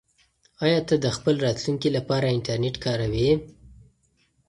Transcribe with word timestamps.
آیا 0.63 0.79
ته 0.87 0.95
د 1.03 1.05
خپل 1.15 1.35
راتلونکي 1.45 1.89
لپاره 1.97 2.31
انټرنیټ 2.35 2.75
کاروې؟ 2.85 3.29